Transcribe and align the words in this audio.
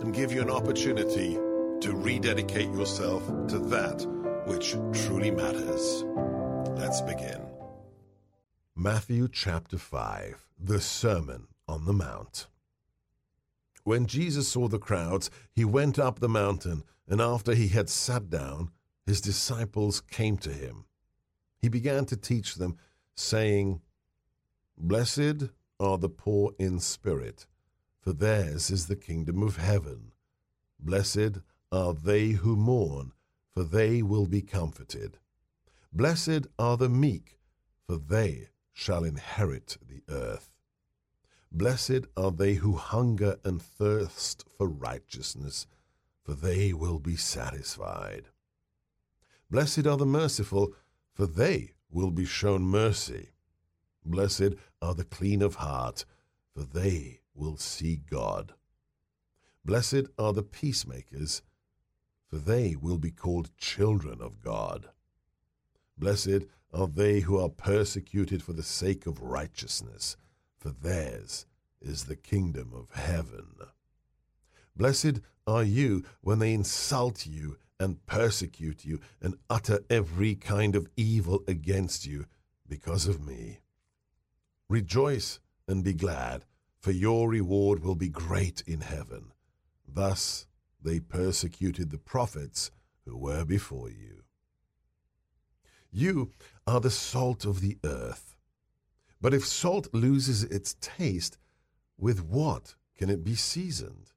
and 0.00 0.14
give 0.14 0.32
you 0.32 0.42
an 0.42 0.50
opportunity 0.50 1.34
to 1.80 1.92
rededicate 1.94 2.70
yourself 2.72 3.26
to 3.48 3.58
that 3.58 4.06
which 4.46 4.76
truly 4.92 5.30
matters. 5.30 6.04
Let's 6.76 7.00
begin. 7.00 7.42
Matthew 8.74 9.28
chapter 9.32 9.78
5, 9.78 10.46
the 10.58 10.80
Sermon 10.80 11.48
on 11.66 11.86
the 11.86 11.92
Mount. 11.92 12.46
When 13.84 14.06
Jesus 14.06 14.48
saw 14.48 14.68
the 14.68 14.78
crowds, 14.78 15.30
he 15.52 15.64
went 15.64 15.98
up 15.98 16.18
the 16.18 16.28
mountain, 16.28 16.84
and 17.08 17.20
after 17.20 17.54
he 17.54 17.68
had 17.68 17.88
sat 17.88 18.28
down, 18.28 18.70
his 19.06 19.20
disciples 19.20 20.00
came 20.00 20.36
to 20.38 20.50
him. 20.50 20.84
He 21.58 21.68
began 21.68 22.04
to 22.06 22.16
teach 22.16 22.56
them, 22.56 22.76
saying, 23.14 23.80
Blessed 24.76 25.50
are 25.80 25.98
the 25.98 26.08
poor 26.08 26.52
in 26.58 26.80
spirit 26.80 27.46
for 28.06 28.12
theirs 28.12 28.70
is 28.70 28.86
the 28.86 28.94
kingdom 28.94 29.42
of 29.42 29.56
heaven. 29.56 30.12
Blessed 30.78 31.40
are 31.72 31.92
they 31.92 32.28
who 32.28 32.54
mourn, 32.54 33.10
for 33.52 33.64
they 33.64 34.00
will 34.00 34.26
be 34.26 34.42
comforted. 34.42 35.18
Blessed 35.92 36.46
are 36.56 36.76
the 36.76 36.88
meek, 36.88 37.40
for 37.84 37.96
they 37.96 38.50
shall 38.72 39.02
inherit 39.02 39.76
the 39.88 40.02
earth. 40.08 40.52
Blessed 41.50 42.06
are 42.16 42.30
they 42.30 42.54
who 42.54 42.76
hunger 42.76 43.40
and 43.42 43.60
thirst 43.60 44.44
for 44.56 44.68
righteousness, 44.68 45.66
for 46.22 46.34
they 46.34 46.72
will 46.72 47.00
be 47.00 47.16
satisfied. 47.16 48.28
Blessed 49.50 49.84
are 49.84 49.96
the 49.96 50.06
merciful, 50.06 50.72
for 51.12 51.26
they 51.26 51.72
will 51.90 52.12
be 52.12 52.24
shown 52.24 52.62
mercy. 52.62 53.30
Blessed 54.04 54.54
are 54.80 54.94
the 54.94 55.04
clean 55.04 55.42
of 55.42 55.56
heart, 55.56 56.04
for 56.56 56.62
they 56.62 57.20
will 57.34 57.58
see 57.58 57.96
God. 57.96 58.54
Blessed 59.62 60.06
are 60.18 60.32
the 60.32 60.42
peacemakers, 60.42 61.42
for 62.26 62.38
they 62.38 62.74
will 62.74 62.96
be 62.96 63.10
called 63.10 63.56
children 63.58 64.22
of 64.22 64.40
God. 64.40 64.88
Blessed 65.98 66.46
are 66.72 66.86
they 66.86 67.20
who 67.20 67.38
are 67.38 67.50
persecuted 67.50 68.42
for 68.42 68.54
the 68.54 68.62
sake 68.62 69.06
of 69.06 69.20
righteousness, 69.20 70.16
for 70.58 70.70
theirs 70.70 71.44
is 71.82 72.04
the 72.04 72.16
kingdom 72.16 72.72
of 72.74 72.98
heaven. 72.98 73.48
Blessed 74.74 75.20
are 75.46 75.64
you 75.64 76.04
when 76.22 76.38
they 76.38 76.54
insult 76.54 77.26
you 77.26 77.58
and 77.78 78.04
persecute 78.06 78.82
you 78.84 79.00
and 79.20 79.36
utter 79.50 79.80
every 79.90 80.34
kind 80.34 80.74
of 80.74 80.88
evil 80.96 81.44
against 81.46 82.06
you 82.06 82.24
because 82.66 83.06
of 83.06 83.20
me. 83.20 83.60
Rejoice 84.68 85.38
and 85.68 85.82
be 85.82 85.94
glad 85.94 86.44
for 86.86 86.92
your 86.92 87.28
reward 87.28 87.82
will 87.82 87.96
be 87.96 88.08
great 88.08 88.62
in 88.64 88.80
heaven. 88.80 89.32
Thus 89.88 90.46
they 90.80 91.00
persecuted 91.00 91.90
the 91.90 91.98
prophets 91.98 92.70
who 93.04 93.16
were 93.16 93.44
before 93.44 93.90
you. 93.90 94.22
You 95.90 96.30
are 96.64 96.78
the 96.78 96.90
salt 96.90 97.44
of 97.44 97.60
the 97.60 97.78
earth. 97.82 98.36
But 99.20 99.34
if 99.34 99.44
salt 99.44 99.88
loses 99.92 100.44
its 100.44 100.76
taste, 100.80 101.38
with 101.98 102.22
what 102.22 102.76
can 102.96 103.10
it 103.10 103.24
be 103.24 103.34
seasoned? 103.34 104.12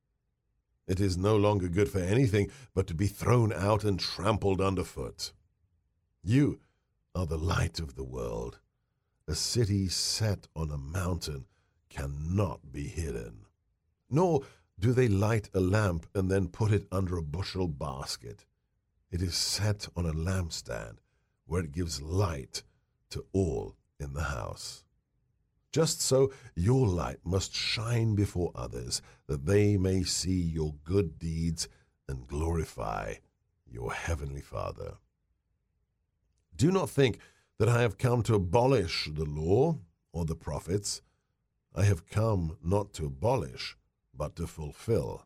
It 0.88 1.00
is 1.00 1.18
no 1.18 1.38
longer 1.38 1.70
good 1.70 1.90
for 1.90 1.98
anything 1.98 2.52
but 2.76 2.86
to 2.86 2.94
be 2.94 3.08
thrown 3.08 3.52
out 3.52 3.84
and 3.84 4.00
trampled 4.00 4.62
underfoot. 4.62 5.34
You 6.22 6.60
are 7.16 7.26
the 7.26 7.38
light 7.38 7.80
of 7.80 7.96
the 7.96 8.04
world. 8.04 8.60
A 9.30 9.36
city 9.36 9.88
set 9.90 10.48
on 10.56 10.72
a 10.72 10.78
mountain 10.78 11.46
cannot 11.88 12.72
be 12.72 12.88
hidden. 12.88 13.46
Nor 14.10 14.42
do 14.80 14.92
they 14.92 15.08
light 15.08 15.52
a 15.54 15.60
lamp 15.60 16.08
and 16.16 16.32
then 16.32 16.48
put 16.48 16.72
it 16.72 16.88
under 16.92 17.16
a 17.16 17.22
bushel 17.22 17.68
basket. 17.68 18.48
It 19.12 19.22
is 19.22 19.36
set 19.36 19.88
on 19.96 20.08
a 20.08 20.14
lampstand 20.14 20.98
where 21.46 21.62
it 21.62 21.72
gives 21.72 22.02
light 22.02 22.64
to 23.12 23.24
all 23.32 23.76
in 24.00 24.14
the 24.14 24.24
house. 24.24 24.84
Just 25.72 26.02
so 26.02 26.32
your 26.56 26.88
light 26.88 27.20
must 27.24 27.54
shine 27.54 28.16
before 28.16 28.52
others, 28.56 29.00
that 29.28 29.46
they 29.46 29.78
may 29.78 30.02
see 30.02 30.42
your 30.42 30.74
good 30.84 31.20
deeds 31.20 31.70
and 32.08 32.28
glorify 32.28 33.14
your 33.72 33.94
heavenly 33.94 34.42
Father. 34.42 34.94
Do 36.56 36.72
not 36.72 36.90
think 36.90 37.20
that 37.60 37.70
I 37.70 37.82
have 37.82 37.98
come 37.98 38.24
to 38.24 38.36
abolish 38.36 39.10
the 39.14 39.26
law 39.26 39.78
or 40.14 40.26
the 40.26 40.36
prophets. 40.36 41.02
I 41.76 41.84
have 41.84 42.08
come 42.08 42.58
not 42.64 42.94
to 42.94 43.06
abolish, 43.06 43.78
but 44.16 44.36
to 44.38 44.48
fulfill. 44.48 45.26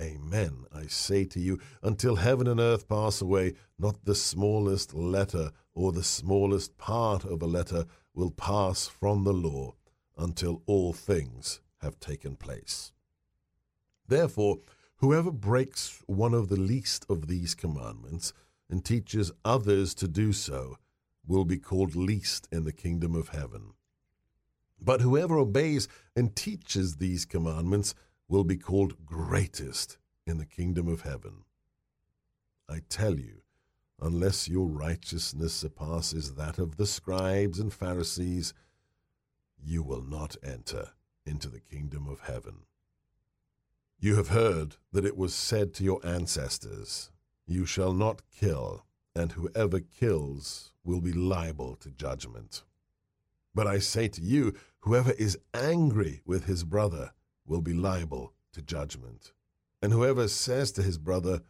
Amen, 0.00 0.64
I 0.72 0.86
say 0.86 1.24
to 1.26 1.40
you, 1.40 1.58
until 1.82 2.16
heaven 2.16 2.46
and 2.46 2.58
earth 2.60 2.88
pass 2.88 3.20
away, 3.20 3.54
not 3.78 4.04
the 4.04 4.14
smallest 4.14 4.94
letter 4.94 5.50
or 5.74 5.92
the 5.92 6.04
smallest 6.04 6.78
part 6.78 7.24
of 7.24 7.42
a 7.42 7.46
letter 7.46 7.84
will 8.14 8.30
pass 8.30 8.86
from 8.86 9.24
the 9.24 9.32
law 9.32 9.74
until 10.16 10.62
all 10.66 10.92
things 10.92 11.60
have 11.82 12.00
taken 12.00 12.36
place. 12.36 12.92
Therefore, 14.06 14.60
whoever 14.96 15.30
breaks 15.30 16.02
one 16.06 16.32
of 16.32 16.48
the 16.48 16.58
least 16.58 17.04
of 17.10 17.26
these 17.26 17.54
commandments 17.54 18.32
and 18.70 18.84
teaches 18.84 19.30
others 19.44 19.94
to 19.96 20.08
do 20.08 20.32
so 20.32 20.78
will 21.28 21.44
be 21.44 21.58
called 21.58 21.94
least 21.94 22.48
in 22.50 22.64
the 22.64 22.72
kingdom 22.72 23.14
of 23.14 23.28
heaven. 23.28 23.74
But 24.80 25.02
whoever 25.02 25.38
obeys 25.38 25.86
and 26.16 26.34
teaches 26.34 26.96
these 26.96 27.24
commandments 27.24 27.94
will 28.28 28.44
be 28.44 28.56
called 28.56 29.04
greatest 29.04 29.98
in 30.26 30.38
the 30.38 30.46
kingdom 30.46 30.88
of 30.88 31.02
heaven. 31.02 31.44
I 32.68 32.80
tell 32.88 33.18
you, 33.18 33.42
unless 34.00 34.48
your 34.48 34.66
righteousness 34.66 35.54
surpasses 35.54 36.34
that 36.34 36.58
of 36.58 36.76
the 36.76 36.86
scribes 36.86 37.58
and 37.58 37.72
Pharisees, 37.72 38.54
you 39.62 39.82
will 39.82 40.02
not 40.02 40.36
enter 40.42 40.90
into 41.26 41.48
the 41.48 41.60
kingdom 41.60 42.06
of 42.08 42.20
heaven. 42.20 42.60
You 43.98 44.16
have 44.16 44.28
heard 44.28 44.76
that 44.92 45.04
it 45.04 45.16
was 45.16 45.34
said 45.34 45.74
to 45.74 45.84
your 45.84 46.00
ancestors, 46.06 47.10
You 47.46 47.66
shall 47.66 47.92
not 47.92 48.22
kill, 48.30 48.84
and 49.18 49.32
whoever 49.32 49.80
kills 49.80 50.72
will 50.84 51.00
be 51.00 51.12
liable 51.12 51.74
to 51.76 51.90
judgment. 51.90 52.62
But 53.52 53.66
I 53.66 53.80
say 53.80 54.06
to 54.06 54.22
you, 54.22 54.54
whoever 54.80 55.10
is 55.10 55.36
angry 55.52 56.22
with 56.24 56.44
his 56.44 56.62
brother 56.62 57.10
will 57.44 57.60
be 57.60 57.74
liable 57.74 58.32
to 58.52 58.62
judgment. 58.62 59.32
And 59.82 59.92
whoever 59.92 60.28
says 60.28 60.70
to 60.72 60.82
his 60.82 60.98
brother, 60.98 61.42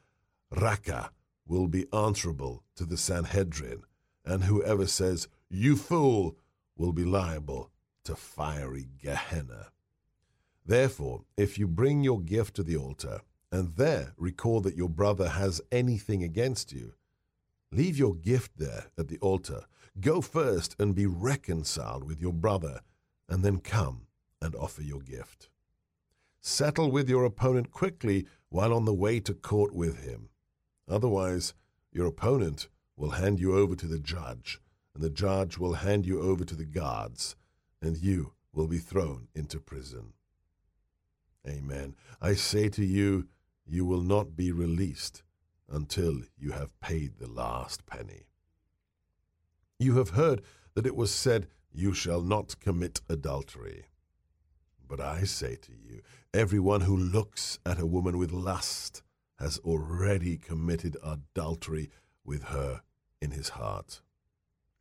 Raca, 0.50 1.10
will 1.46 1.68
be 1.68 1.86
answerable 1.92 2.64
to 2.76 2.86
the 2.86 2.96
Sanhedrin. 2.96 3.82
And 4.24 4.44
whoever 4.44 4.86
says, 4.86 5.28
You 5.50 5.76
fool, 5.76 6.36
will 6.74 6.92
be 6.92 7.04
liable 7.04 7.70
to 8.04 8.16
fiery 8.16 8.88
Gehenna. 9.02 9.72
Therefore, 10.64 11.24
if 11.36 11.58
you 11.58 11.66
bring 11.68 12.02
your 12.02 12.20
gift 12.20 12.56
to 12.56 12.62
the 12.62 12.76
altar, 12.76 13.20
and 13.52 13.76
there 13.76 14.14
recall 14.16 14.60
that 14.60 14.76
your 14.76 14.88
brother 14.88 15.28
has 15.30 15.60
anything 15.70 16.22
against 16.22 16.72
you, 16.72 16.94
leave 17.70 17.98
your 17.98 18.14
gift 18.14 18.52
there 18.56 18.86
at 18.98 19.08
the 19.08 19.18
altar 19.18 19.64
Go 20.00 20.20
first 20.20 20.76
and 20.78 20.94
be 20.94 21.06
reconciled 21.06 22.04
with 22.04 22.20
your 22.20 22.32
brother, 22.32 22.82
and 23.28 23.44
then 23.44 23.58
come 23.58 24.06
and 24.40 24.54
offer 24.54 24.82
your 24.82 25.00
gift. 25.00 25.48
Settle 26.40 26.90
with 26.90 27.08
your 27.08 27.24
opponent 27.24 27.72
quickly 27.72 28.26
while 28.48 28.72
on 28.72 28.84
the 28.84 28.94
way 28.94 29.18
to 29.18 29.34
court 29.34 29.74
with 29.74 30.04
him. 30.04 30.28
Otherwise, 30.88 31.52
your 31.90 32.06
opponent 32.06 32.68
will 32.96 33.10
hand 33.10 33.40
you 33.40 33.56
over 33.56 33.74
to 33.74 33.86
the 33.86 33.98
judge, 33.98 34.60
and 34.94 35.02
the 35.02 35.10
judge 35.10 35.58
will 35.58 35.74
hand 35.74 36.06
you 36.06 36.20
over 36.20 36.44
to 36.44 36.54
the 36.54 36.64
guards, 36.64 37.34
and 37.82 37.96
you 37.96 38.34
will 38.52 38.68
be 38.68 38.78
thrown 38.78 39.26
into 39.34 39.58
prison. 39.58 40.12
Amen. 41.46 41.96
I 42.20 42.34
say 42.34 42.68
to 42.68 42.84
you, 42.84 43.26
you 43.66 43.84
will 43.84 44.02
not 44.02 44.36
be 44.36 44.52
released 44.52 45.22
until 45.68 46.22
you 46.36 46.52
have 46.52 46.78
paid 46.80 47.18
the 47.18 47.28
last 47.28 47.86
penny. 47.86 48.26
You 49.78 49.96
have 49.98 50.10
heard 50.10 50.42
that 50.74 50.86
it 50.86 50.96
was 50.96 51.10
said, 51.12 51.48
You 51.72 51.94
shall 51.94 52.22
not 52.22 52.58
commit 52.60 53.00
adultery. 53.08 53.86
But 54.88 55.00
I 55.00 55.24
say 55.24 55.56
to 55.56 55.72
you, 55.72 56.00
everyone 56.32 56.82
who 56.82 56.96
looks 56.96 57.58
at 57.66 57.78
a 57.78 57.86
woman 57.86 58.16
with 58.16 58.32
lust 58.32 59.02
has 59.38 59.58
already 59.58 60.36
committed 60.36 60.96
adultery 61.04 61.90
with 62.24 62.44
her 62.44 62.82
in 63.20 63.32
his 63.32 63.50
heart. 63.50 64.00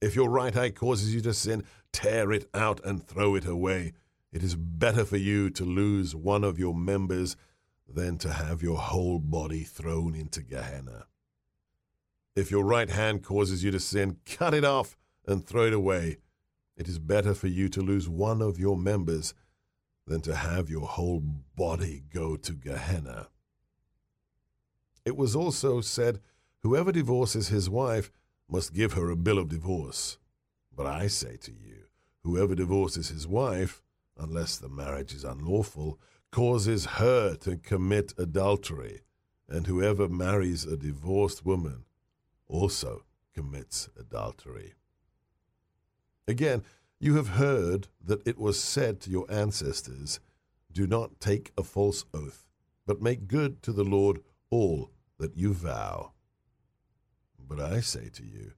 If 0.02 0.16
your 0.16 0.30
right 0.30 0.56
eye 0.56 0.70
causes 0.70 1.14
you 1.14 1.22
to 1.22 1.34
sin, 1.34 1.64
tear 1.92 2.32
it 2.32 2.48
out 2.54 2.80
and 2.86 3.04
throw 3.04 3.36
it 3.36 3.46
away. 3.46 3.94
It 4.32 4.44
is 4.44 4.56
better 4.56 5.04
for 5.06 5.18
you 5.18 5.50
to 5.52 5.64
lose 5.66 6.16
one 6.16 6.44
of 6.44 6.60
your 6.60 6.76
members 6.76 7.36
than 7.88 8.18
to 8.20 8.34
have 8.34 8.62
your 8.62 8.78
whole 8.78 9.20
body 9.20 9.64
thrown 9.64 10.16
into 10.16 10.42
Gehenna. 10.42 11.08
If 12.36 12.52
your 12.52 12.64
right 12.64 12.90
hand 12.90 13.24
causes 13.24 13.64
you 13.64 13.72
to 13.72 13.80
sin, 13.80 14.18
cut 14.26 14.54
it 14.54 14.64
off 14.64 14.98
and 15.26 15.46
throw 15.46 15.66
it 15.66 15.74
away. 15.74 16.18
It 16.76 16.88
is 16.88 17.00
better 17.00 17.34
for 17.34 17.48
you 17.48 17.70
to 17.70 17.82
lose 17.82 18.08
one 18.08 18.42
of 18.42 18.60
your 18.60 18.78
members 18.78 19.34
than 20.06 20.22
to 20.22 20.36
have 20.36 20.70
your 20.70 20.88
whole 20.88 21.22
body 21.56 22.04
go 22.14 22.36
to 22.38 22.54
Gehenna. 22.54 23.30
It 25.06 25.18
was 25.18 25.36
also 25.36 25.82
said, 25.82 26.20
Whoever 26.64 26.92
divorces 26.92 27.48
his 27.48 27.70
wife 27.70 28.12
must 28.50 28.74
give 28.74 28.94
her 28.94 29.10
a 29.10 29.16
bill 29.16 29.38
of 29.38 29.50
divorce. 29.50 30.18
But 30.76 30.86
I 30.86 31.08
say 31.08 31.38
to 31.38 31.52
you, 31.52 31.86
whoever 32.24 32.56
divorces 32.56 33.10
his 33.10 33.28
wife, 33.28 33.82
unless 34.18 34.58
the 34.58 34.70
marriage 34.70 35.14
is 35.14 35.24
unlawful, 35.24 36.00
causes 36.32 36.86
her 36.86 37.36
to 37.38 37.58
commit 37.58 38.14
adultery, 38.18 39.02
and 39.48 39.68
whoever 39.68 40.08
marries 40.08 40.66
a 40.66 40.78
divorced 40.78 41.46
woman 41.46 41.86
also 42.48 43.04
commits 43.34 43.90
adultery. 44.00 44.74
Again, 46.28 46.64
you 47.00 47.16
have 47.16 47.30
heard 47.30 47.88
that 48.04 48.28
it 48.28 48.38
was 48.38 48.62
said 48.62 49.00
to 49.02 49.10
your 49.10 49.26
ancestors, 49.30 50.20
Do 50.72 50.88
not 50.88 51.20
take 51.20 51.52
a 51.58 51.64
false 51.64 52.04
oath, 52.14 52.48
but 52.86 53.02
make 53.02 53.28
good 53.28 53.62
to 53.64 53.72
the 53.72 53.84
Lord 53.84 54.20
all 54.50 54.92
that 55.20 55.38
you 55.38 55.54
vow. 55.54 56.14
But 57.40 57.60
I 57.60 57.80
say 57.80 58.10
to 58.10 58.26
you, 58.26 58.54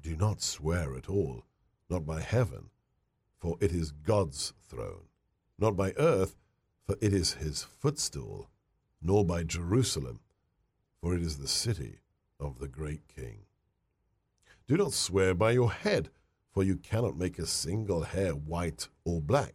Do 0.00 0.16
not 0.16 0.40
swear 0.40 0.94
at 0.96 1.08
all, 1.08 1.44
not 1.90 2.06
by 2.06 2.20
heaven, 2.20 2.70
for 3.38 3.56
it 3.60 3.72
is 3.72 3.90
God's 3.90 4.54
throne, 4.68 5.08
not 5.58 5.76
by 5.76 5.92
earth, 5.98 6.36
for 6.86 6.96
it 7.00 7.12
is 7.12 7.34
his 7.34 7.62
footstool, 7.62 8.50
nor 9.00 9.24
by 9.24 9.42
Jerusalem, 9.42 10.20
for 11.00 11.14
it 11.14 11.22
is 11.22 11.38
the 11.38 11.48
city 11.48 12.00
of 12.38 12.58
the 12.58 12.68
great 12.68 13.08
king. 13.08 13.44
Do 14.66 14.76
not 14.76 14.92
swear 14.92 15.34
by 15.34 15.52
your 15.52 15.70
head, 15.70 16.10
for 16.50 16.62
you 16.62 16.76
cannot 16.76 17.16
make 17.16 17.38
a 17.38 17.46
single 17.46 18.02
hair 18.02 18.32
white 18.32 18.88
or 19.04 19.20
black. 19.20 19.54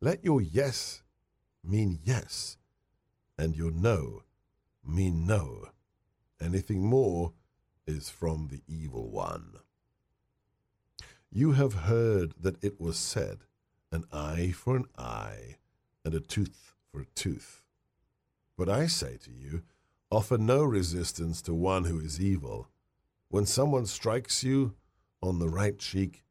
Let 0.00 0.24
your 0.24 0.40
yes 0.40 1.02
mean 1.62 1.98
yes, 2.04 2.56
and 3.38 3.56
your 3.56 3.70
no 3.70 4.22
mean 4.84 5.26
no. 5.26 5.68
Anything 6.40 6.84
more 6.84 7.32
is 7.86 8.10
from 8.10 8.48
the 8.48 8.62
evil 8.66 9.10
one. 9.10 9.58
You 11.30 11.52
have 11.52 11.74
heard 11.74 12.34
that 12.40 12.62
it 12.62 12.80
was 12.80 12.98
said, 12.98 13.38
An 13.90 14.04
eye 14.12 14.52
for 14.54 14.76
an 14.76 14.86
eye, 14.98 15.56
and 16.04 16.14
a 16.14 16.20
tooth 16.20 16.74
for 16.90 17.00
a 17.00 17.06
tooth. 17.14 17.62
But 18.56 18.68
I 18.68 18.86
say 18.86 19.16
to 19.24 19.30
you, 19.30 19.62
Offer 20.12 20.36
no 20.36 20.62
resistance 20.62 21.40
to 21.40 21.54
one 21.54 21.84
who 21.84 21.98
is 21.98 22.20
evil. 22.20 22.68
When 23.30 23.46
someone 23.46 23.86
strikes 23.86 24.44
you 24.44 24.74
on 25.22 25.38
the 25.38 25.48
right 25.48 25.78
cheek, 25.78 26.22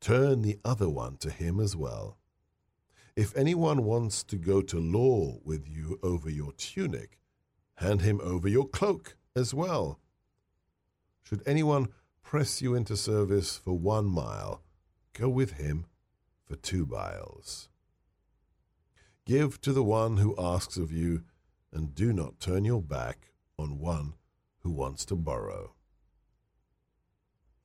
turn 0.00 0.42
the 0.42 0.58
other 0.64 0.88
one 0.88 1.18
to 1.18 1.30
him 1.30 1.60
as 1.60 1.76
well. 1.76 2.18
If 3.14 3.36
anyone 3.36 3.84
wants 3.84 4.24
to 4.24 4.36
go 4.36 4.60
to 4.62 4.80
law 4.80 5.38
with 5.44 5.68
you 5.68 6.00
over 6.02 6.28
your 6.28 6.50
tunic, 6.54 7.20
hand 7.76 8.00
him 8.00 8.20
over 8.24 8.48
your 8.48 8.66
cloak 8.66 9.16
as 9.36 9.54
well. 9.54 10.00
Should 11.22 11.44
anyone 11.46 11.90
press 12.24 12.60
you 12.60 12.74
into 12.74 12.96
service 12.96 13.56
for 13.56 13.78
one 13.78 14.06
mile, 14.06 14.64
go 15.12 15.28
with 15.28 15.52
him 15.52 15.86
for 16.44 16.56
two 16.56 16.86
miles. 16.86 17.68
Give 19.28 19.60
to 19.60 19.74
the 19.74 19.82
one 19.82 20.16
who 20.16 20.34
asks 20.38 20.78
of 20.78 20.90
you 20.90 21.22
and 21.70 21.94
do 21.94 22.14
not 22.14 22.40
turn 22.40 22.64
your 22.64 22.80
back 22.80 23.28
on 23.58 23.78
one 23.78 24.14
who 24.60 24.70
wants 24.70 25.04
to 25.04 25.16
borrow. 25.16 25.74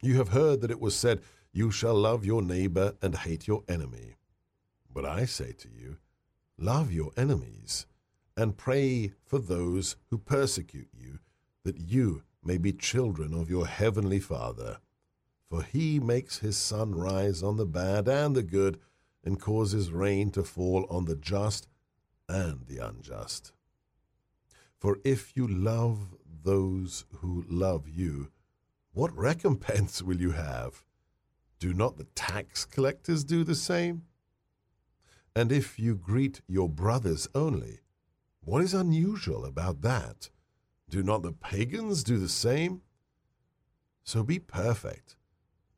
You 0.01 0.17
have 0.17 0.27
heard 0.27 0.59
that 0.59 0.71
it 0.71 0.81
was 0.81 0.93
said, 0.93 1.21
You 1.53 1.71
shall 1.71 1.95
love 1.95 2.25
your 2.25 2.41
neighbor 2.41 2.95
and 3.01 3.15
hate 3.15 3.47
your 3.47 3.63
enemy. 3.69 4.17
But 4.93 5.05
I 5.05 5.23
say 5.23 5.53
to 5.53 5.69
you, 5.69 5.99
Love 6.57 6.91
your 6.91 7.11
enemies, 7.15 7.85
and 8.35 8.57
pray 8.57 9.13
for 9.25 9.39
those 9.39 9.95
who 10.09 10.17
persecute 10.17 10.89
you, 10.93 11.19
that 11.63 11.79
you 11.79 12.23
may 12.43 12.57
be 12.57 12.73
children 12.73 13.33
of 13.33 13.49
your 13.49 13.67
heavenly 13.67 14.19
Father. 14.19 14.79
For 15.49 15.63
he 15.63 15.97
makes 15.97 16.39
his 16.39 16.57
sun 16.57 16.93
rise 16.93 17.41
on 17.41 17.55
the 17.55 17.65
bad 17.65 18.09
and 18.09 18.35
the 18.35 18.43
good, 18.43 18.81
and 19.23 19.39
causes 19.39 19.91
rain 19.91 20.31
to 20.31 20.43
fall 20.43 20.85
on 20.89 21.05
the 21.05 21.15
just 21.15 21.67
and 22.27 22.65
the 22.67 22.77
unjust. 22.77 23.53
For 24.77 24.99
if 25.03 25.35
you 25.35 25.47
love 25.47 26.15
those 26.43 27.05
who 27.19 27.45
love 27.47 27.87
you, 27.87 28.31
what 28.91 29.15
recompense 29.17 30.01
will 30.01 30.17
you 30.17 30.31
have? 30.31 30.83
Do 31.59 31.73
not 31.73 31.97
the 31.97 32.07
tax 32.15 32.65
collectors 32.65 33.23
do 33.23 33.43
the 33.43 33.55
same? 33.55 34.03
And 35.35 35.51
if 35.51 35.79
you 35.79 35.95
greet 35.95 36.41
your 36.47 36.69
brothers 36.69 37.27
only, 37.33 37.79
what 38.41 38.61
is 38.61 38.73
unusual 38.73 39.45
about 39.45 39.81
that? 39.81 40.29
Do 40.89 41.01
not 41.01 41.23
the 41.23 41.31
pagans 41.31 42.03
do 42.03 42.17
the 42.19 42.29
same? 42.29 42.81
So 44.03 44.21
be 44.21 44.37
perfect, 44.37 45.15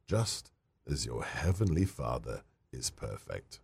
just 0.08 0.52
as 0.90 1.06
your 1.06 1.24
heavenly 1.24 1.86
Father 1.86 2.42
is 2.76 2.90
perfect. 2.90 3.60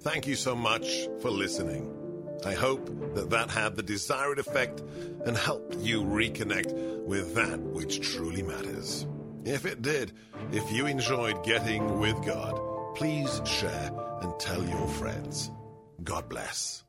Thank 0.00 0.26
you 0.26 0.34
so 0.34 0.54
much 0.54 1.08
for 1.20 1.30
listening. 1.30 1.96
I 2.44 2.54
hope 2.54 2.86
that 3.14 3.30
that 3.30 3.50
had 3.50 3.76
the 3.76 3.82
desired 3.82 4.38
effect 4.38 4.82
and 5.26 5.36
helped 5.36 5.76
you 5.76 6.02
reconnect 6.02 6.72
with 7.04 7.34
that 7.34 7.60
which 7.60 8.00
truly 8.00 8.42
matters. 8.42 9.06
If 9.44 9.66
it 9.66 9.82
did, 9.82 10.12
if 10.52 10.70
you 10.72 10.86
enjoyed 10.86 11.44
getting 11.44 11.98
with 11.98 12.24
God, 12.24 12.58
please 12.96 13.40
share 13.44 13.90
and 14.22 14.38
tell 14.38 14.62
your 14.64 14.88
friends. 14.88 15.50
God 16.02 16.28
bless. 16.28 16.84